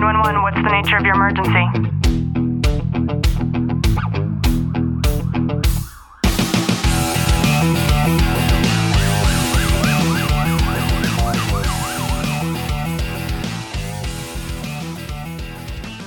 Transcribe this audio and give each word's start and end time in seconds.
911, 0.00 0.42
what's 0.42 0.56
the 0.56 0.70
nature 0.70 0.96
of 0.96 1.04
your 1.04 1.14
emergency? 1.14 1.50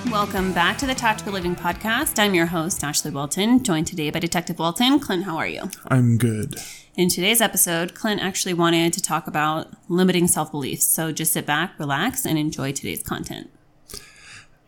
Welcome 0.10 0.54
back 0.54 0.80
to 0.80 0.88
the 0.88 0.96
Tactical 0.96 1.34
Living 1.34 1.56
Podcast. 1.56 2.18
I'm 2.18 2.34
your 2.34 2.48
host, 2.48 2.84
Ashley 2.84 3.12
Walton, 3.12 3.62
joined 3.62 3.86
today 3.86 4.10
by 4.10 4.18
Detective 4.18 4.58
Walton. 4.58 5.00
Clint, 5.00 5.26
how 5.26 5.38
are 5.38 5.46
you? 5.46 5.70
I'm 5.90 6.18
good. 6.18 6.56
In 6.96 7.10
today's 7.10 7.42
episode, 7.42 7.94
Clint 7.94 8.22
actually 8.22 8.56
wanted 8.56 8.94
to 8.94 9.02
talk 9.04 9.28
about 9.28 9.68
limiting 9.88 10.28
self 10.28 10.50
beliefs. 10.50 10.86
So 10.86 11.12
just 11.12 11.34
sit 11.34 11.46
back, 11.46 11.78
relax, 11.78 12.26
and 12.26 12.40
enjoy 12.40 12.72
today's 12.72 13.04
content. 13.04 13.52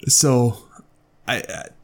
So, 0.07 0.57
I 1.27 1.43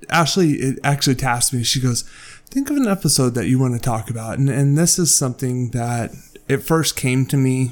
Ashley 0.10 0.54
it 0.54 0.80
actually 0.84 1.16
tasked 1.16 1.54
me. 1.54 1.64
She 1.64 1.80
goes, 1.80 2.04
"Think 2.50 2.70
of 2.70 2.78
an 2.78 2.88
episode 2.88 3.34
that 3.36 3.48
you 3.48 3.60
want 3.60 3.74
to 3.74 3.80
talk 3.80 4.10
about," 4.10 4.38
and 4.38 4.50
and 4.50 4.78
this 4.78 5.00
is 5.00 5.16
something 5.16 5.70
that 5.72 6.12
it 6.48 6.64
first 6.64 6.96
came 6.96 7.26
to 7.28 7.38
me 7.38 7.72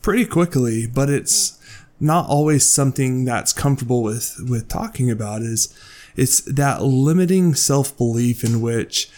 pretty 0.00 0.24
quickly, 0.24 0.86
but 0.86 1.08
it's 1.08 1.58
not 2.00 2.28
always 2.28 2.72
something 2.72 3.24
that's 3.24 3.52
comfortable 3.52 4.02
with 4.02 4.36
with 4.48 4.68
talking 4.68 5.10
about. 5.10 5.42
Is 5.42 5.72
it's 6.16 6.40
that 6.42 6.82
limiting 6.82 7.54
self 7.54 7.96
belief 7.96 8.42
in 8.42 8.60
which 8.60 9.10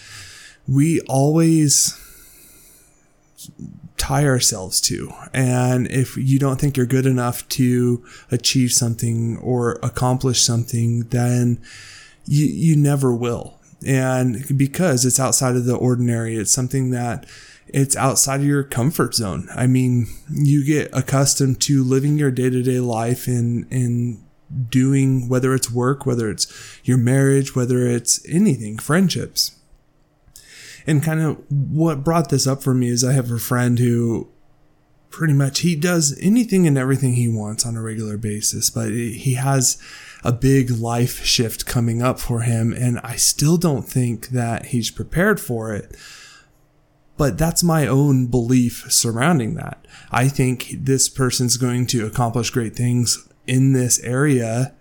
we 0.66 1.00
always 1.02 1.98
tie 3.96 4.24
ourselves 4.24 4.80
to. 4.82 5.12
And 5.32 5.90
if 5.90 6.16
you 6.16 6.38
don't 6.38 6.60
think 6.60 6.76
you're 6.76 6.86
good 6.86 7.06
enough 7.06 7.48
to 7.50 8.04
achieve 8.30 8.72
something 8.72 9.38
or 9.38 9.78
accomplish 9.82 10.42
something, 10.42 11.04
then 11.08 11.60
you, 12.26 12.46
you 12.46 12.76
never 12.76 13.14
will. 13.14 13.60
And 13.86 14.44
because 14.56 15.04
it's 15.04 15.20
outside 15.20 15.56
of 15.56 15.66
the 15.66 15.76
ordinary, 15.76 16.36
it's 16.36 16.52
something 16.52 16.90
that 16.90 17.26
it's 17.66 17.96
outside 17.96 18.40
of 18.40 18.46
your 18.46 18.62
comfort 18.62 19.14
zone. 19.14 19.48
I 19.54 19.66
mean, 19.66 20.06
you 20.30 20.64
get 20.64 20.90
accustomed 20.92 21.60
to 21.62 21.82
living 21.82 22.18
your 22.18 22.30
day 22.30 22.50
to 22.50 22.62
day 22.62 22.80
life 22.80 23.26
in, 23.28 23.66
in 23.70 24.24
doing, 24.68 25.28
whether 25.28 25.54
it's 25.54 25.70
work, 25.70 26.06
whether 26.06 26.30
it's 26.30 26.80
your 26.84 26.98
marriage, 26.98 27.56
whether 27.56 27.86
it's 27.86 28.26
anything, 28.28 28.78
friendships 28.78 29.58
and 30.86 31.02
kind 31.02 31.20
of 31.20 31.42
what 31.48 32.04
brought 32.04 32.28
this 32.28 32.46
up 32.46 32.62
for 32.62 32.74
me 32.74 32.88
is 32.88 33.04
I 33.04 33.12
have 33.12 33.30
a 33.30 33.38
friend 33.38 33.78
who 33.78 34.28
pretty 35.10 35.32
much 35.32 35.60
he 35.60 35.76
does 35.76 36.18
anything 36.20 36.66
and 36.66 36.76
everything 36.76 37.14
he 37.14 37.28
wants 37.28 37.64
on 37.64 37.76
a 37.76 37.82
regular 37.82 38.16
basis, 38.16 38.68
but 38.68 38.90
he 38.90 39.34
has 39.34 39.80
a 40.24 40.32
big 40.32 40.70
life 40.70 41.24
shift 41.24 41.66
coming 41.66 42.02
up 42.02 42.18
for 42.18 42.40
him 42.40 42.72
and 42.72 42.98
I 43.04 43.16
still 43.16 43.56
don't 43.56 43.84
think 43.88 44.28
that 44.30 44.66
he's 44.66 44.90
prepared 44.90 45.38
for 45.38 45.72
it. 45.72 45.96
But 47.16 47.38
that's 47.38 47.62
my 47.62 47.86
own 47.86 48.26
belief 48.26 48.86
surrounding 48.88 49.54
that. 49.54 49.86
I 50.10 50.26
think 50.26 50.70
this 50.72 51.08
person's 51.08 51.56
going 51.56 51.86
to 51.88 52.06
accomplish 52.06 52.50
great 52.50 52.74
things 52.74 53.28
in 53.46 53.72
this 53.72 54.00
area. 54.00 54.74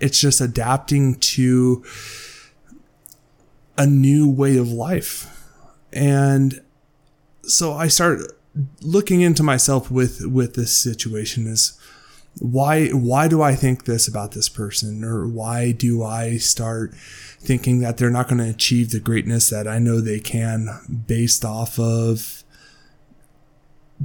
It's 0.00 0.18
just 0.18 0.40
adapting 0.40 1.16
to 1.16 1.84
a 3.78 3.86
new 3.86 4.28
way 4.28 4.58
of 4.58 4.68
life. 4.68 5.46
And 5.92 6.60
so 7.42 7.72
I 7.72 7.88
start 7.88 8.20
looking 8.82 9.20
into 9.20 9.42
myself 9.42 9.90
with 9.90 10.26
with 10.26 10.54
this 10.54 10.76
situation 10.76 11.46
is 11.46 11.78
why 12.40 12.88
why 12.88 13.28
do 13.28 13.40
I 13.40 13.54
think 13.54 13.84
this 13.84 14.08
about 14.08 14.32
this 14.32 14.48
person 14.48 15.04
or 15.04 15.26
why 15.26 15.72
do 15.72 16.02
I 16.02 16.36
start 16.38 16.94
thinking 17.40 17.80
that 17.80 17.96
they're 17.96 18.10
not 18.10 18.28
going 18.28 18.38
to 18.38 18.50
achieve 18.50 18.90
the 18.90 19.00
greatness 19.00 19.48
that 19.50 19.68
I 19.68 19.78
know 19.78 20.00
they 20.00 20.20
can 20.20 21.04
based 21.06 21.44
off 21.44 21.78
of 21.78 22.42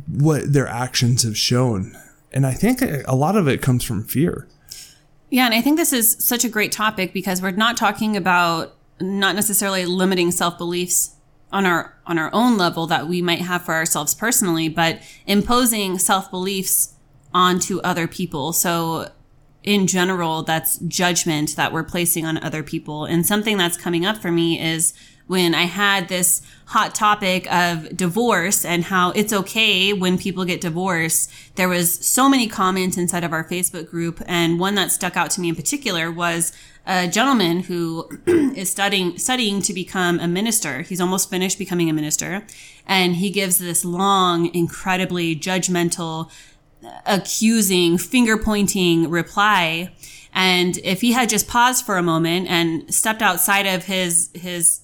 what 0.08 0.53
their 0.53 0.68
actions 0.68 1.24
have 1.24 1.38
shown. 1.38 1.98
And 2.31 2.46
I 2.46 2.53
think 2.53 2.81
a 2.81 3.16
lot 3.16 3.36
of 3.36 3.48
it 3.48 3.62
comes 3.62 3.84
from 3.84 4.03
fear. 4.03 4.48
Yeah, 5.30 5.46
and 5.46 5.53
I 5.53 5.62
think 5.62 5.78
this 5.78 5.94
is 5.94 6.16
such 6.19 6.44
a 6.44 6.50
great 6.50 6.72
topic 6.72 7.14
because 7.14 7.42
we're 7.42 7.52
not 7.52 7.75
talking 7.75 8.16
about 8.16 8.75
not 9.03 9.36
necessarily 9.36 9.86
limiting 9.86 10.31
self 10.31 10.58
beliefs 10.58 11.16
on 11.52 11.66
our 11.66 11.96
on 12.08 12.18
our 12.18 12.30
own 12.34 12.58
level 12.58 12.88
that 12.88 13.08
we 13.08 13.22
might 13.22 13.41
have 13.41 13.64
for 13.64 13.74
ourselves 13.74 14.16
personally, 14.16 14.69
but 14.69 15.00
imposing 15.28 16.00
self 16.00 16.31
beliefs 16.31 16.96
onto 17.34 17.80
other 17.81 18.08
people. 18.08 18.53
So 18.53 19.09
in 19.63 19.88
general, 19.88 20.44
that's 20.44 20.78
judgment 20.80 21.56
that 21.56 21.72
we're 21.72 21.84
placing 21.84 22.25
on 22.25 22.38
other 22.38 22.63
people. 22.63 23.06
And 23.06 23.25
something 23.25 23.58
that's 23.58 23.78
coming 23.78 24.06
up 24.06 24.18
for 24.18 24.31
me 24.31 24.59
is 24.59 24.94
when 25.28 25.56
I 25.56 25.63
had 25.63 26.09
this 26.09 26.42
hot 26.68 26.94
topic 26.94 27.52
of 27.52 27.96
divorce 27.96 28.66
and 28.66 28.84
how 28.84 29.12
it's 29.12 29.31
okay 29.31 29.94
when 29.94 30.18
people 30.18 30.44
get 30.44 30.59
divorced, 30.59 31.31
there 31.56 31.69
was 31.69 32.06
so 32.06 32.28
many 32.28 32.47
comments 32.47 32.97
inside 32.97 33.24
of 33.24 33.31
our 33.31 33.47
Facebook 33.47 33.90
group. 33.90 34.22
And 34.25 34.59
one 34.59 34.75
that 34.75 34.92
stuck 34.92 35.16
out 35.16 35.31
to 35.31 35.42
me 35.42 35.50
in 35.50 35.56
particular 35.56 36.12
was 36.12 36.52
a 36.86 37.08
gentleman 37.08 37.62
who 37.62 38.10
is 38.28 38.70
studying, 38.70 39.18
studying 39.18 39.62
to 39.62 39.74
become 39.74 40.20
a 40.20 40.28
minister. 40.28 40.82
He's 40.82 41.02
almost 41.02 41.30
finished 41.30 41.58
becoming 41.58 41.90
a 41.90 41.94
minister. 41.94 42.46
And 42.86 43.16
he 43.16 43.30
gives 43.30 43.58
this 43.58 43.86
long, 43.86 44.54
incredibly 44.54 45.36
judgmental, 45.36 46.30
accusing, 47.06 47.98
finger 47.98 48.38
pointing 48.38 49.10
reply. 49.10 49.94
And 50.34 50.78
if 50.80 51.02
he 51.02 51.14
had 51.14 51.30
just 51.30 51.48
paused 51.48 51.86
for 51.86 51.98
a 51.98 52.04
moment 52.04 52.48
and 52.50 52.94
stepped 52.94 53.22
outside 53.22 53.66
of 53.66 53.86
his, 53.86 54.30
his 54.34 54.83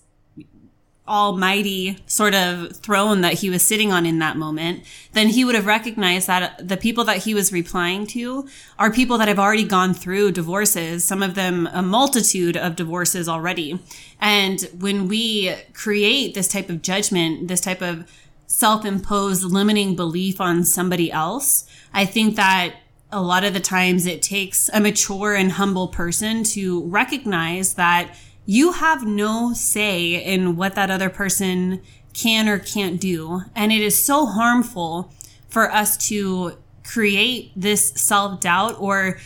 almighty 1.09 1.97
sort 2.05 2.35
of 2.35 2.75
throne 2.77 3.21
that 3.21 3.33
he 3.33 3.49
was 3.49 3.63
sitting 3.63 3.91
on 3.91 4.05
in 4.05 4.19
that 4.19 4.37
moment, 4.37 4.83
then 5.13 5.27
he 5.27 5.43
would 5.43 5.55
have 5.55 5.65
recognized 5.65 6.27
that 6.27 6.65
the 6.65 6.77
people 6.77 7.03
that 7.03 7.17
he 7.17 7.33
was 7.33 7.51
replying 7.51 8.05
to 8.05 8.47
are 8.77 8.91
people 8.91 9.17
that 9.17 9.27
have 9.27 9.39
already 9.39 9.63
gone 9.63 9.93
through 9.93 10.31
divorces, 10.31 11.03
some 11.03 11.23
of 11.23 11.35
them 11.35 11.67
a 11.73 11.81
multitude 11.81 12.55
of 12.55 12.75
divorces 12.75 13.27
already. 13.27 13.79
And 14.21 14.61
when 14.77 15.07
we 15.07 15.55
create 15.73 16.35
this 16.35 16.47
type 16.47 16.69
of 16.69 16.81
judgment, 16.83 17.47
this 17.47 17.61
type 17.61 17.81
of 17.81 18.09
self-imposed 18.45 19.43
limiting 19.43 19.95
belief 19.95 20.39
on 20.39 20.63
somebody 20.63 21.11
else, 21.11 21.65
I 21.93 22.05
think 22.05 22.35
that 22.35 22.75
a 23.11 23.21
lot 23.21 23.43
of 23.43 23.53
the 23.53 23.59
times 23.59 24.05
it 24.05 24.21
takes 24.21 24.69
a 24.71 24.79
mature 24.79 25.33
and 25.33 25.53
humble 25.53 25.87
person 25.87 26.43
to 26.43 26.83
recognize 26.83 27.73
that 27.73 28.15
you 28.49 28.71
have 28.71 29.05
no 29.05 29.53
say 29.53 30.15
in 30.15 30.55
what 30.55 30.73
that 30.73 30.89
other 30.89 31.07
person 31.07 31.79
can 32.15 32.49
or 32.49 32.57
can't 32.57 32.99
do. 32.99 33.43
And 33.55 33.71
it 33.71 33.79
is 33.79 34.03
so 34.03 34.25
harmful 34.25 35.13
for 35.49 35.71
us 35.71 35.95
to 36.07 36.57
create 36.83 37.51
this 37.55 37.91
self 37.91 38.41
doubt 38.41 38.75
or 38.79 39.19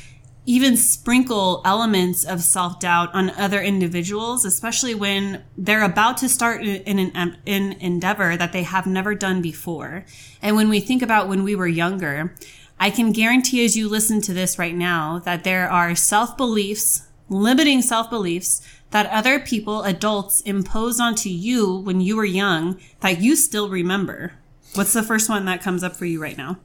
even 0.46 0.76
sprinkle 0.76 1.62
elements 1.64 2.26
of 2.26 2.42
self 2.42 2.82
doubt 2.82 3.16
on 3.16 3.30
other 3.30 3.62
individuals, 3.62 4.44
especially 4.44 4.94
when 4.94 5.42
they're 5.58 5.86
about 5.86 6.18
to 6.18 6.28
start 6.28 6.62
in 6.62 7.00
an 7.00 7.38
in 7.46 7.72
endeavor 7.80 8.36
that 8.36 8.52
they 8.52 8.64
have 8.64 8.86
never 8.86 9.16
done 9.16 9.42
before. 9.42 10.04
And 10.42 10.58
when 10.58 10.68
we 10.68 10.82
think 10.82 11.02
about 11.02 11.30
when 11.30 11.46
we 11.46 11.56
were 11.56 11.66
younger, 11.66 12.36
I 12.78 12.90
can 12.90 13.14
guarantee 13.14 13.64
as 13.64 13.78
you 13.78 13.88
listen 13.88 14.20
to 14.20 14.34
this 14.34 14.60
right 14.60 14.76
now 14.76 15.20
that 15.20 15.46
there 15.46 15.70
are 15.70 15.96
self 15.96 16.36
beliefs, 16.36 17.08
limiting 17.30 17.82
self 17.82 18.10
beliefs 18.10 18.62
that 18.94 19.10
other 19.10 19.40
people, 19.40 19.82
adults, 19.82 20.42
imposed 20.42 21.02
onto 21.02 21.28
you 21.28 21.78
when 21.80 22.00
you 22.00 22.16
were 22.16 22.24
young 22.24 22.80
that 23.00 23.20
you 23.20 23.36
still 23.36 23.68
remember? 23.68 24.34
What's 24.76 24.94
the 24.94 25.02
first 25.02 25.28
one 25.28 25.46
that 25.46 25.64
comes 25.64 25.84
up 25.84 25.96
for 25.96 26.06
you 26.06 26.22
right 26.22 26.38
now? 26.38 26.60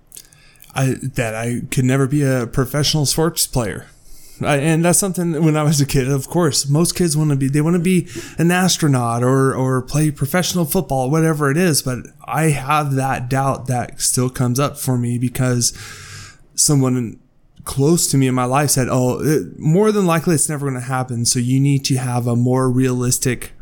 I, 0.74 0.96
that 1.00 1.34
I 1.34 1.62
could 1.70 1.86
never 1.86 2.06
be 2.06 2.22
a 2.22 2.46
professional 2.46 3.06
sports 3.06 3.46
player. 3.46 3.86
I, 4.42 4.58
and 4.58 4.84
that's 4.84 4.98
something 4.98 5.42
when 5.42 5.56
I 5.56 5.62
was 5.62 5.80
a 5.80 5.86
kid, 5.86 6.06
of 6.06 6.28
course, 6.28 6.68
most 6.68 6.94
kids 6.94 7.16
want 7.16 7.30
to 7.30 7.36
be, 7.36 7.48
they 7.48 7.62
want 7.62 7.76
to 7.76 7.82
be 7.82 8.06
an 8.36 8.50
astronaut 8.50 9.22
or, 9.22 9.54
or 9.54 9.80
play 9.80 10.10
professional 10.10 10.66
football, 10.66 11.10
whatever 11.10 11.50
it 11.50 11.56
is. 11.56 11.80
But 11.80 12.00
I 12.26 12.50
have 12.50 12.94
that 12.94 13.30
doubt 13.30 13.68
that 13.68 14.02
still 14.02 14.28
comes 14.28 14.60
up 14.60 14.76
for 14.76 14.98
me 14.98 15.18
because 15.18 15.72
someone 16.54 17.18
close 17.68 18.06
to 18.10 18.16
me 18.16 18.26
in 18.26 18.34
my 18.34 18.46
life 18.46 18.70
said, 18.70 18.88
"Oh, 18.90 19.20
it, 19.20 19.58
more 19.58 19.92
than 19.92 20.06
likely 20.06 20.34
it's 20.34 20.48
never 20.48 20.66
going 20.68 20.80
to 20.80 20.88
happen. 20.88 21.26
So 21.26 21.38
you 21.38 21.60
need 21.60 21.84
to 21.84 21.96
have 21.96 22.26
a 22.26 22.34
more 22.34 22.70
realistic 22.70 23.52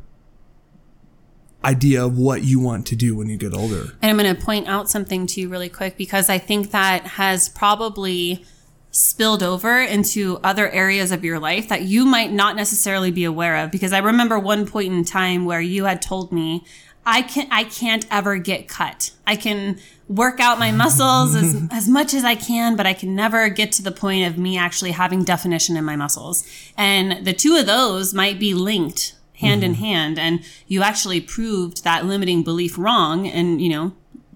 idea 1.65 2.05
of 2.05 2.17
what 2.17 2.45
you 2.45 2.61
want 2.61 2.87
to 2.87 2.97
do 2.97 3.17
when 3.17 3.29
you 3.29 3.37
get 3.37 3.53
older." 3.53 3.97
And 4.01 4.11
I'm 4.11 4.17
going 4.17 4.35
to 4.35 4.41
point 4.41 4.69
out 4.69 4.89
something 4.89 5.27
to 5.27 5.41
you 5.41 5.49
really 5.49 5.69
quick 5.69 5.97
because 5.99 6.31
I 6.31 6.39
think 6.39 6.71
that 6.71 7.05
has 7.05 7.49
probably 7.49 8.47
spilled 8.93 9.43
over 9.43 9.83
into 9.83 10.39
other 10.43 10.71
areas 10.71 11.11
of 11.11 11.25
your 11.25 11.41
life 11.41 11.69
that 11.69 11.83
you 11.83 12.07
might 12.07 12.33
not 12.33 12.55
necessarily 12.55 13.11
be 13.11 13.25
aware 13.25 13.57
of 13.57 13.73
because 13.73 13.93
I 13.93 13.99
remember 13.99 14.39
one 14.39 14.67
point 14.67 14.93
in 14.93 15.05
time 15.05 15.45
where 15.45 15.61
you 15.61 15.85
had 15.85 16.01
told 16.01 16.33
me 16.33 16.65
I 17.07 17.23
can 17.23 17.49
I 17.51 17.65
can't 17.65 18.05
ever 18.11 18.37
get 18.37 18.69
cut. 18.69 19.13
I 19.27 19.37
can 19.37 19.79
work 20.09 20.41
out 20.41 20.59
my 20.59 20.73
muscles 20.73 21.35
as, 21.35 21.63
as 21.71 21.89
much 21.89 22.13
as 22.15 22.25
I 22.25 22.35
can, 22.35 22.77
but 22.77 22.87
I 22.87 22.93
can 22.93 23.15
never 23.15 23.49
get 23.49 23.73
to 23.73 23.83
the 23.83 23.93
point 23.93 24.27
of 24.27 24.39
me 24.39 24.59
actually 24.59 24.91
having 24.93 25.25
definition 25.25 25.77
in 25.77 25.85
my 25.85 25.97
muscles. 25.97 26.47
And 26.77 27.25
the 27.25 27.33
two 27.33 27.57
of 27.57 27.67
those 27.67 28.13
might 28.13 28.39
be 28.39 28.55
linked 28.55 29.15
hand 29.35 29.63
in 29.63 29.73
mm-hmm. 29.73 29.83
hand. 29.83 30.19
And 30.19 30.45
you 30.67 30.83
actually 30.83 31.21
proved 31.21 31.85
that 31.85 32.07
limiting 32.07 32.43
belief 32.43 32.77
wrong 32.79 33.27
and, 33.27 33.61
you 33.61 33.69
know, 33.69 33.93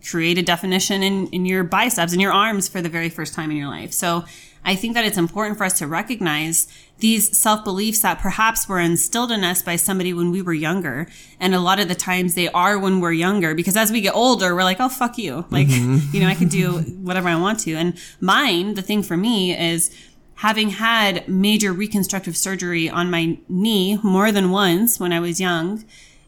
created 0.09 0.45
definition 0.45 1.03
in, 1.03 1.27
in 1.29 1.45
your 1.45 1.65
biceps 1.65 2.13
and 2.13 2.21
your 2.21 2.33
arms 2.33 2.69
for 2.69 2.81
the 2.81 2.89
very 2.89 3.09
first 3.09 3.35
time 3.35 3.51
in 3.51 3.57
your 3.57 3.69
life. 3.69 3.93
So 3.93 4.25
I 4.65 4.75
think 4.75 4.95
that 4.95 5.05
it's 5.05 5.19
important 5.19 5.57
for 5.57 5.65
us 5.65 5.79
to 5.79 5.87
recognize 5.87 6.69
these 6.99 7.37
self 7.37 7.65
beliefs 7.65 8.01
that 8.01 8.19
perhaps 8.19 8.69
were 8.69 8.79
instilled 8.79 9.33
in 9.33 9.43
us 9.43 9.63
by 9.63 9.77
somebody 9.77 10.13
when 10.13 10.31
we 10.31 10.43
were 10.43 10.53
younger. 10.53 11.07
And 11.39 11.55
a 11.55 11.61
lot 11.61 11.81
of 11.81 11.89
the 11.89 11.95
times 11.95 12.35
they 12.35 12.49
are 12.49 12.79
when 12.79 13.01
we're 13.01 13.13
younger 13.13 13.55
because 13.55 13.77
as 13.77 13.91
we 13.91 14.01
get 14.01 14.15
older, 14.15 14.55
we're 14.55 14.65
like, 14.65 14.81
oh, 14.81 14.89
fuck 14.89 15.19
you. 15.19 15.47
Like, 15.51 15.69
mm-hmm. 15.69 16.15
you 16.15 16.21
know, 16.21 16.29
I 16.29 16.35
can 16.35 16.49
do 16.49 16.81
whatever 16.81 17.29
I 17.29 17.37
want 17.37 17.61
to. 17.61 17.75
And 17.75 17.99
mine, 18.21 18.75
the 18.75 18.83
thing 18.83 19.03
for 19.03 19.17
me 19.17 19.57
is 19.59 19.95
having 20.37 20.71
had 20.71 21.29
major 21.29 21.73
reconstructive 21.73 22.37
surgery 22.37 22.89
on 22.89 23.11
my 23.11 23.39
knee 23.49 23.99
more 24.03 24.33
than 24.33 24.51
once 24.51 25.01
when 25.01 25.13
I 25.13 25.21
was 25.21 25.41
young, 25.41 25.85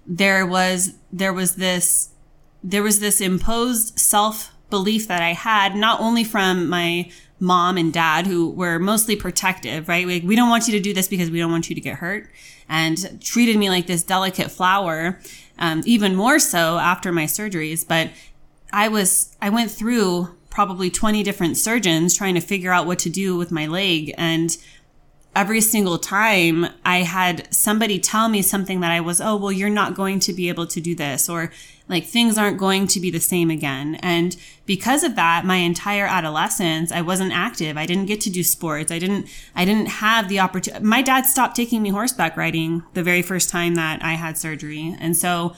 there 0.07 0.47
was, 0.47 0.95
there 1.13 1.33
was 1.33 1.57
this, 1.57 2.11
there 2.63 2.83
was 2.83 3.01
this 3.01 3.21
imposed 3.21 3.99
self 3.99 4.53
belief 4.71 5.07
that 5.07 5.23
I 5.23 5.35
had, 5.35 5.77
not 5.77 6.01
only 6.01 6.25
from 6.25 6.69
my 6.69 7.11
mom 7.43 7.77
and 7.77 7.93
dad 7.93 8.27
who 8.27 8.49
were 8.51 8.79
mostly 8.79 9.17
protective, 9.17 9.89
right? 9.89 10.07
We, 10.07 10.21
we 10.21 10.37
don't 10.37 10.49
want 10.49 10.69
you 10.69 10.73
to 10.75 10.81
do 10.81 10.95
this 10.95 11.09
because 11.09 11.29
we 11.29 11.41
don't 11.41 11.51
want 11.51 11.69
you 11.69 11.75
to 11.75 11.81
get 11.81 11.97
hurt 11.97 12.31
and 12.69 13.21
treated 13.21 13.57
me 13.57 13.69
like 13.69 13.89
this 13.89 14.05
delicate 14.05 14.51
flower, 14.51 15.19
um, 15.59 15.83
even 15.85 16.15
more 16.15 16.39
so 16.39 16.79
after 16.79 17.11
my 17.11 17.25
surgeries. 17.25 17.87
But 17.87 18.11
I 18.73 18.87
was, 18.87 19.37
I 19.43 19.51
went 19.51 19.73
through 19.73 20.29
probably 20.51 20.89
20 20.89 21.25
different 21.25 21.57
surgeons 21.57 22.17
trying 22.17 22.35
to 22.37 22.41
figure 22.41 22.73
out 22.73 22.87
what 22.87 23.01
to 23.01 23.11
do 23.11 23.37
with 23.37 23.51
my 23.51 23.67
leg. 23.67 24.15
And 24.17 24.57
every 25.35 25.61
single 25.61 25.99
time 25.99 26.67
I 26.85 26.99
had 26.99 27.53
somebody 27.53 27.99
tell 27.99 28.29
me 28.29 28.41
something 28.41 28.81
that 28.81 28.93
I 28.93 29.01
was, 29.01 29.21
oh, 29.21 29.35
well, 29.35 29.53
you're 29.53 29.69
not 29.69 29.95
going 29.95 30.21
to 30.21 30.33
be 30.33 30.49
able 30.49 30.67
to 30.69 30.81
do 30.81 30.95
this, 30.95 31.29
or 31.29 31.51
like 31.93 32.07
things 32.07 32.39
aren't 32.39 32.59
going 32.59 32.87
to 32.87 32.99
be 32.99 33.11
the 33.11 33.21
same 33.21 33.51
again. 33.51 33.97
And 33.97 34.35
because 34.65 35.05
of 35.05 35.15
that, 35.17 35.45
my 35.45 35.57
entire 35.57 36.07
adolescence, 36.07 36.91
I 36.91 37.03
wasn't 37.03 37.33
active. 37.33 37.77
I 37.77 37.85
didn't 37.85 38.07
get 38.07 38.21
to 38.23 38.31
do 38.31 38.43
sports. 38.43 38.91
I 38.91 38.99
didn't, 38.99 39.29
I 39.55 39.67
didn't 39.67 39.87
have 39.87 40.31
the 40.31 40.41
opportunity. 40.41 40.83
My 40.83 41.03
dad 41.03 41.27
stopped 41.27 41.55
taking 41.55 41.83
me 41.83 41.91
horseback 41.91 42.37
riding 42.37 42.83
the 42.95 43.03
very 43.03 43.21
first 43.21 43.51
time 43.51 43.75
that 43.75 44.03
I 44.03 44.15
had 44.15 44.39
surgery. 44.39 44.97
And 44.99 45.15
so 45.15 45.55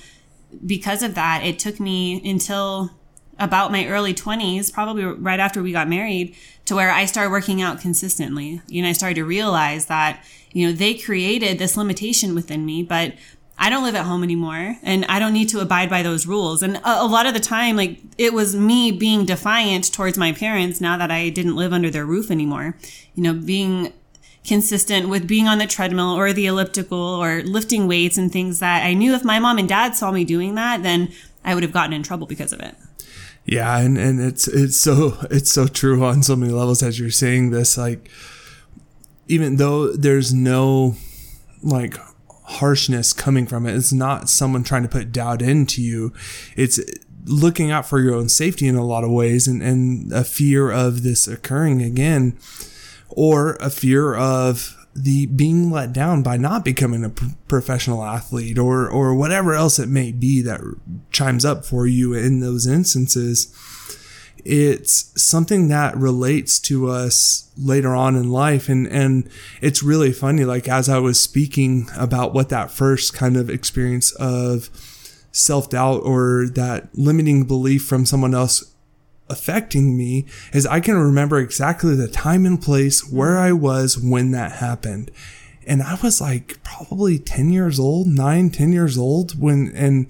because 0.67 1.05
of 1.05 1.15
that, 1.15 1.45
it 1.45 1.61
took 1.61 1.79
me 1.79 2.21
until 2.29 2.91
about 3.39 3.71
my 3.71 3.87
early 3.87 4.13
20s, 4.13 4.73
probably 4.73 5.05
right 5.05 5.41
after 5.41 5.63
we 5.63 5.71
got 5.71 5.89
married, 5.89 6.35
to 6.65 6.75
where 6.75 6.91
I 6.91 7.05
started 7.05 7.31
working 7.31 7.63
out 7.63 7.81
consistently. 7.81 8.61
You 8.67 8.83
know, 8.83 8.89
I 8.89 8.93
started 8.93 9.17
to 9.17 9.25
realize 9.25 9.87
that, 9.87 10.25
you 10.53 10.67
know, 10.67 10.73
they 10.73 10.95
created 10.95 11.59
this 11.59 11.77
limitation 11.77 12.35
within 12.35 12.67
me, 12.67 12.83
but 12.83 13.15
I 13.57 13.71
don't 13.71 13.85
live 13.85 13.95
at 13.95 14.05
home 14.05 14.23
anymore 14.23 14.77
and 14.83 15.05
I 15.07 15.19
don't 15.19 15.33
need 15.33 15.49
to 15.51 15.61
abide 15.61 15.89
by 15.89 16.03
those 16.03 16.27
rules. 16.27 16.63
And 16.63 16.77
a, 16.79 17.03
a, 17.03 17.07
lot 17.07 17.27
of 17.27 17.35
the 17.35 17.41
time, 17.41 17.77
like 17.77 18.01
it 18.19 18.33
was 18.33 18.57
me 18.57 18.91
being 18.91 19.25
defiant 19.25 19.93
towards 19.93 20.19
my 20.19 20.33
parents 20.33 20.81
now 20.81 20.97
that 20.97 21.11
I 21.11 21.29
didn't 21.29 21.57
live 21.57 21.73
under 21.73 21.91
their 21.91 22.05
roof 22.05 22.31
anymore. 22.31 22.77
You 23.15 23.23
know, 23.23 23.35
being 23.35 23.93
consistent 24.45 25.09
with 25.09 25.27
being 25.27 25.49
on 25.49 25.59
the 25.59 25.67
treadmill 25.67 26.11
or 26.11 26.33
the 26.33 26.47
elliptical 26.47 26.99
or 26.99 27.43
lifting 27.43 27.89
weights 27.89 28.19
and 28.19 28.31
things 28.31 28.59
that 28.59 28.85
I 28.85 28.93
knew 28.93 29.15
if 29.15 29.25
my 29.25 29.39
mom 29.39 29.59
and 29.59 29.69
dad 29.69 29.97
saw 29.97 30.11
me 30.11 30.25
doing 30.25 30.55
that, 30.57 30.83
then 30.83 31.13
I 31.45 31.55
would 31.55 31.63
have 31.63 31.73
gotten 31.73 31.93
in 31.93 32.03
trouble 32.03 32.27
because 32.27 32.53
of 32.53 32.61
it. 32.61 32.75
Yeah, 33.47 33.79
and, 33.79 33.99
and 33.99 34.21
it's 34.21 34.49
it's 34.49 34.79
so 34.79 35.19
it's 35.31 35.53
so 35.53 35.67
true 35.67 36.03
on 36.05 36.23
so 36.23 36.35
many 36.35 36.53
levels 36.53 36.83
as 36.83 36.99
you're 36.99 37.11
saying 37.11 37.51
this. 37.51 37.77
Like 37.77 38.11
even 39.29 39.57
though 39.57 39.93
there's 39.93 40.33
no 40.33 40.97
like 41.63 41.97
harshness 42.45 43.13
coming 43.13 43.47
from 43.47 43.67
it, 43.67 43.75
it's 43.75 43.93
not 43.93 44.29
someone 44.29 44.65
trying 44.65 44.83
to 44.83 44.89
put 44.89 45.13
doubt 45.13 45.43
into 45.43 45.83
you. 45.83 46.13
It's 46.57 46.81
looking 47.25 47.71
out 47.71 47.87
for 47.87 48.01
your 48.01 48.15
own 48.15 48.29
safety 48.29 48.67
in 48.67 48.75
a 48.77 48.85
lot 48.85 49.05
of 49.05 49.11
ways 49.11 49.47
and, 49.47 49.63
and 49.63 50.13
a 50.13 50.25
fear 50.25 50.71
of 50.71 51.03
this 51.03 51.27
occurring 51.27 51.83
again, 51.83 52.39
or 53.09 53.55
a 53.57 53.71
fear 53.71 54.15
of 54.15 54.77
the 54.95 55.27
being 55.27 55.71
let 55.71 55.93
down 55.93 56.23
by 56.23 56.37
not 56.37 56.65
becoming 56.65 57.05
a 57.05 57.11
professional 57.49 58.05
athlete 58.05 58.59
or 58.59 58.89
or 58.89 59.13
whatever 59.13 59.53
else 59.53 59.79
it 59.79 59.89
may 59.89 60.13
be 60.13 60.41
that 60.41 60.61
chimes 61.11 61.45
up 61.45 61.65
for 61.65 61.85
you 61.85 62.15
in 62.15 62.39
those 62.39 62.65
instances 62.65 63.53
it's 64.45 65.11
something 65.21 65.69
that 65.69 65.97
relates 65.97 66.59
to 66.61 66.89
us 66.89 67.51
later 67.57 67.95
on 67.95 68.17
in 68.17 68.31
life 68.31 68.69
and 68.69 68.87
and 68.89 69.29
it's 69.63 69.83
really 69.83 70.13
funny 70.13 70.45
like 70.45 70.69
as 70.69 70.89
I 70.89 70.99
was 70.99 71.19
speaking 71.19 71.89
about 71.97 72.35
what 72.35 72.51
that 72.51 72.71
first 72.71 73.15
kind 73.15 73.37
of 73.37 73.49
experience 73.49 74.13
of 74.17 74.69
self-doubt 75.33 76.03
or 76.05 76.47
that 76.55 76.89
limiting 76.95 77.45
belief 77.45 77.85
from 77.85 78.05
someone 78.05 78.35
else 78.35 78.75
affecting 79.29 79.97
me 79.97 80.27
is 80.53 80.67
I 80.67 80.81
can 80.81 80.97
remember 80.97 81.39
exactly 81.39 81.95
the 81.95 82.09
time 82.09 82.47
and 82.47 82.61
place 82.61 83.11
where 83.11 83.39
I 83.39 83.53
was 83.53 83.99
when 83.99 84.31
that 84.33 84.53
happened. 84.53 85.11
And 85.67 85.83
I 85.83 85.99
was 86.03 86.21
like 86.21 86.63
probably 86.63 87.19
10 87.19 87.51
years 87.51 87.81
old, 87.81 88.07
9, 88.07 88.51
10 88.51 88.73
years 88.73 88.99
old 88.99 89.41
when, 89.41 89.73
and 89.75 90.07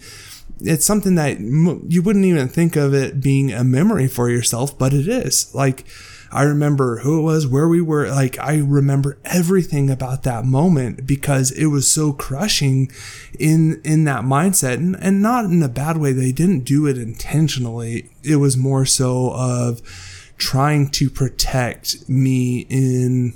it's 0.61 0.87
something 0.87 1.15
that 1.17 1.41
you 1.41 2.03
wouldn't 2.03 2.25
even 2.25 2.49
think 2.49 2.77
of 2.77 2.95
it 2.95 3.21
being 3.21 3.53
a 3.53 3.65
memory 3.65 4.09
for 4.09 4.31
yourself, 4.31 4.79
but 4.79 4.93
it 4.93 5.09
is. 5.09 5.55
Like, 5.55 5.85
I 6.31 6.43
remember 6.43 6.99
who 6.99 7.21
it 7.21 7.23
was, 7.23 7.47
where 7.47 7.69
we 7.69 7.81
were. 7.81 8.09
Like, 8.09 8.39
I 8.39 8.57
remember 8.57 9.19
everything 9.25 9.89
about 9.89 10.25
that 10.25 10.45
moment 10.45 11.07
because 11.07 11.53
it 11.53 11.67
was 11.67 11.91
so 11.91 12.13
crushing 12.13 12.91
in, 13.39 13.81
in 13.85 14.05
that 14.05 14.25
mindset 14.25 14.75
and, 14.75 14.97
and 15.01 15.23
not 15.23 15.45
in 15.45 15.63
a 15.63 15.69
bad 15.69 15.97
way. 15.97 16.13
They 16.13 16.33
didn't 16.33 16.65
do 16.65 16.87
it 16.87 16.99
intentionally. 16.99 18.11
It 18.25 18.37
was 18.37 18.57
more 18.57 18.85
so 18.85 19.33
of 19.33 19.81
trying 20.37 20.91
to 20.91 21.09
protect 21.09 22.09
me 22.09 22.67
in 22.69 23.35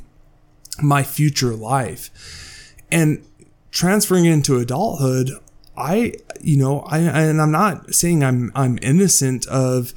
my 0.82 1.02
future 1.02 1.54
life 1.54 2.74
and 2.90 3.24
transferring 3.70 4.24
into 4.24 4.58
adulthood. 4.58 5.30
I, 5.78 6.14
you 6.40 6.56
know, 6.56 6.80
I, 6.80 6.98
and 6.98 7.40
I'm 7.40 7.52
not 7.52 7.94
saying 7.94 8.24
I'm, 8.24 8.52
I'm 8.54 8.78
innocent 8.82 9.46
of, 9.46 9.94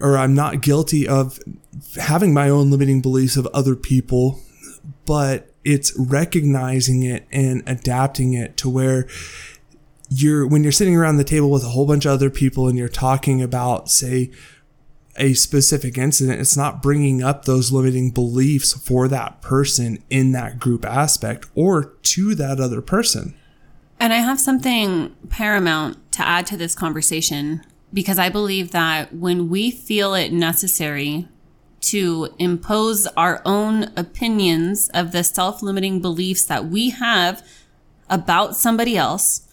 or 0.00 0.16
I'm 0.16 0.34
not 0.34 0.60
guilty 0.60 1.06
of 1.06 1.38
having 1.96 2.32
my 2.32 2.48
own 2.48 2.70
limiting 2.70 3.00
beliefs 3.00 3.36
of 3.36 3.46
other 3.48 3.74
people, 3.74 4.40
but 5.06 5.52
it's 5.64 5.96
recognizing 5.98 7.02
it 7.02 7.26
and 7.32 7.62
adapting 7.66 8.32
it 8.34 8.56
to 8.58 8.68
where 8.68 9.06
you're, 10.10 10.46
when 10.46 10.62
you're 10.62 10.72
sitting 10.72 10.96
around 10.96 11.16
the 11.16 11.24
table 11.24 11.50
with 11.50 11.64
a 11.64 11.68
whole 11.68 11.86
bunch 11.86 12.04
of 12.04 12.12
other 12.12 12.30
people 12.30 12.68
and 12.68 12.78
you're 12.78 12.88
talking 12.88 13.42
about, 13.42 13.88
say, 13.90 14.30
a 15.16 15.32
specific 15.34 15.96
incident, 15.96 16.40
it's 16.40 16.56
not 16.56 16.82
bringing 16.82 17.22
up 17.22 17.44
those 17.44 17.70
limiting 17.72 18.10
beliefs 18.10 18.72
for 18.72 19.08
that 19.08 19.40
person 19.40 20.02
in 20.10 20.32
that 20.32 20.58
group 20.58 20.84
aspect 20.84 21.46
or 21.54 21.84
to 22.02 22.34
that 22.34 22.60
other 22.60 22.80
person. 22.80 23.34
And 24.04 24.12
I 24.12 24.18
have 24.18 24.38
something 24.38 25.16
paramount 25.30 26.12
to 26.12 26.28
add 26.28 26.46
to 26.48 26.58
this 26.58 26.74
conversation 26.74 27.64
because 27.90 28.18
I 28.18 28.28
believe 28.28 28.70
that 28.72 29.14
when 29.14 29.48
we 29.48 29.70
feel 29.70 30.12
it 30.12 30.30
necessary 30.30 31.26
to 31.80 32.28
impose 32.38 33.06
our 33.16 33.40
own 33.46 33.84
opinions 33.96 34.90
of 34.90 35.12
the 35.12 35.24
self 35.24 35.62
limiting 35.62 36.02
beliefs 36.02 36.44
that 36.44 36.66
we 36.66 36.90
have 36.90 37.42
about 38.10 38.58
somebody 38.58 38.94
else, 38.94 39.48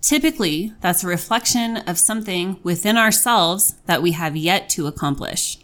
typically 0.00 0.72
that's 0.80 1.02
a 1.02 1.08
reflection 1.08 1.78
of 1.78 1.98
something 1.98 2.60
within 2.62 2.96
ourselves 2.96 3.74
that 3.86 4.02
we 4.02 4.12
have 4.12 4.36
yet 4.36 4.68
to 4.68 4.86
accomplish. 4.86 5.58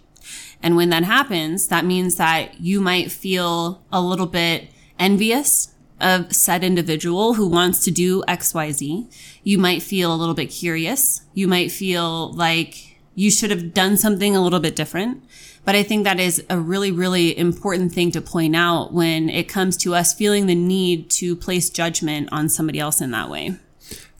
And 0.60 0.74
when 0.74 0.90
that 0.90 1.04
happens, 1.04 1.68
that 1.68 1.84
means 1.84 2.16
that 2.16 2.60
you 2.60 2.80
might 2.80 3.12
feel 3.12 3.84
a 3.92 4.00
little 4.00 4.26
bit 4.26 4.68
envious 4.98 5.71
of 6.02 6.34
said 6.34 6.64
individual 6.64 7.34
who 7.34 7.46
wants 7.46 7.84
to 7.84 7.90
do 7.90 8.22
XYZ. 8.28 9.12
You 9.42 9.58
might 9.58 9.82
feel 9.82 10.14
a 10.14 10.16
little 10.16 10.34
bit 10.34 10.46
curious. 10.46 11.22
You 11.34 11.48
might 11.48 11.70
feel 11.70 12.32
like 12.32 12.98
you 13.14 13.30
should 13.30 13.50
have 13.50 13.74
done 13.74 13.96
something 13.96 14.34
a 14.34 14.42
little 14.42 14.60
bit 14.60 14.76
different. 14.76 15.22
But 15.64 15.76
I 15.76 15.82
think 15.82 16.04
that 16.04 16.18
is 16.18 16.44
a 16.50 16.58
really, 16.58 16.90
really 16.90 17.36
important 17.38 17.92
thing 17.92 18.10
to 18.12 18.20
point 18.20 18.56
out 18.56 18.92
when 18.92 19.28
it 19.28 19.48
comes 19.48 19.76
to 19.78 19.94
us 19.94 20.12
feeling 20.12 20.46
the 20.46 20.54
need 20.54 21.08
to 21.10 21.36
place 21.36 21.70
judgment 21.70 22.28
on 22.32 22.48
somebody 22.48 22.80
else 22.80 23.00
in 23.00 23.12
that 23.12 23.30
way. 23.30 23.56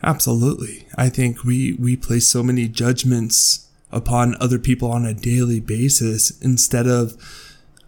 Absolutely. 0.03 0.87
I 0.97 1.09
think 1.09 1.45
we, 1.45 1.73
we 1.75 1.97
place 1.97 2.29
so 2.29 2.43
many 2.43 2.69
judgments 2.69 3.69
upon 3.91 4.37
other 4.41 4.59
people 4.59 4.91
on 4.91 5.05
a 5.05 5.15
daily 5.15 5.61
basis 5.61 6.41
instead 6.41 6.87
of 6.87 7.17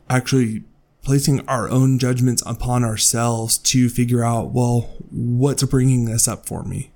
actually 0.09 0.65
placing 1.05 1.47
our 1.49 1.69
own 1.69 1.99
judgments 1.99 2.43
upon 2.47 2.85
ourselves 2.85 3.59
to 3.59 3.89
figure 3.89 4.25
out, 4.25 4.51
well, 4.51 4.91
what's 5.11 5.63
bringing 5.65 6.07
this 6.07 6.27
up 6.27 6.47
for 6.47 6.65
me? 6.65 6.91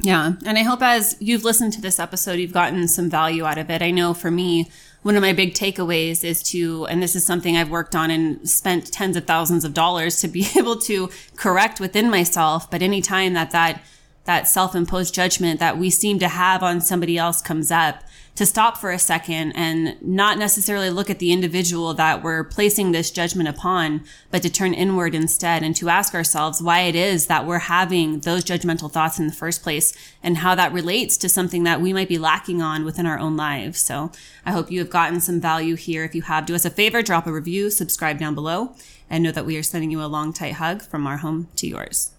Yeah. 0.00 0.34
And 0.44 0.58
I 0.58 0.62
hope 0.62 0.82
as 0.82 1.16
you've 1.20 1.44
listened 1.44 1.72
to 1.74 1.80
this 1.80 1.98
episode, 1.98 2.38
you've 2.38 2.52
gotten 2.52 2.86
some 2.88 3.08
value 3.08 3.44
out 3.44 3.58
of 3.58 3.70
it. 3.70 3.80
I 3.80 3.90
know 3.90 4.12
for 4.12 4.30
me, 4.30 4.70
one 5.02 5.16
of 5.16 5.22
my 5.22 5.32
big 5.32 5.54
takeaways 5.54 6.24
is 6.24 6.42
to, 6.44 6.86
and 6.86 7.02
this 7.02 7.14
is 7.14 7.24
something 7.24 7.56
I've 7.56 7.70
worked 7.70 7.94
on 7.94 8.10
and 8.10 8.48
spent 8.48 8.92
tens 8.92 9.16
of 9.16 9.26
thousands 9.26 9.64
of 9.64 9.74
dollars 9.74 10.20
to 10.20 10.28
be 10.28 10.46
able 10.56 10.76
to 10.80 11.10
correct 11.36 11.80
within 11.80 12.10
myself. 12.10 12.70
But 12.70 12.82
anytime 12.82 13.34
that 13.34 13.50
that, 13.52 13.82
that 14.24 14.48
self-imposed 14.48 15.14
judgment 15.14 15.60
that 15.60 15.78
we 15.78 15.90
seem 15.90 16.18
to 16.18 16.28
have 16.28 16.62
on 16.62 16.80
somebody 16.80 17.18
else 17.18 17.42
comes 17.42 17.70
up, 17.70 18.03
to 18.36 18.44
stop 18.44 18.76
for 18.76 18.90
a 18.90 18.98
second 18.98 19.52
and 19.52 19.96
not 20.02 20.38
necessarily 20.38 20.90
look 20.90 21.08
at 21.08 21.20
the 21.20 21.32
individual 21.32 21.94
that 21.94 22.22
we're 22.22 22.42
placing 22.42 22.90
this 22.90 23.10
judgment 23.10 23.48
upon, 23.48 24.04
but 24.30 24.42
to 24.42 24.50
turn 24.50 24.74
inward 24.74 25.14
instead 25.14 25.62
and 25.62 25.76
to 25.76 25.88
ask 25.88 26.14
ourselves 26.14 26.60
why 26.60 26.80
it 26.80 26.96
is 26.96 27.26
that 27.26 27.46
we're 27.46 27.60
having 27.60 28.20
those 28.20 28.44
judgmental 28.44 28.90
thoughts 28.90 29.18
in 29.18 29.28
the 29.28 29.32
first 29.32 29.62
place 29.62 29.92
and 30.22 30.38
how 30.38 30.54
that 30.54 30.72
relates 30.72 31.16
to 31.16 31.28
something 31.28 31.62
that 31.62 31.80
we 31.80 31.92
might 31.92 32.08
be 32.08 32.18
lacking 32.18 32.60
on 32.60 32.84
within 32.84 33.06
our 33.06 33.18
own 33.18 33.36
lives. 33.36 33.78
So 33.78 34.10
I 34.44 34.50
hope 34.50 34.70
you 34.70 34.80
have 34.80 34.90
gotten 34.90 35.20
some 35.20 35.40
value 35.40 35.76
here. 35.76 36.04
If 36.04 36.14
you 36.14 36.22
have, 36.22 36.46
do 36.46 36.54
us 36.54 36.64
a 36.64 36.70
favor, 36.70 37.02
drop 37.02 37.26
a 37.26 37.32
review, 37.32 37.70
subscribe 37.70 38.18
down 38.18 38.34
below, 38.34 38.74
and 39.08 39.22
know 39.22 39.30
that 39.30 39.46
we 39.46 39.56
are 39.56 39.62
sending 39.62 39.90
you 39.90 40.02
a 40.02 40.06
long, 40.06 40.32
tight 40.32 40.54
hug 40.54 40.82
from 40.82 41.06
our 41.06 41.18
home 41.18 41.48
to 41.56 41.68
yours. 41.68 42.13